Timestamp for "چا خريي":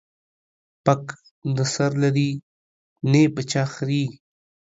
3.51-4.05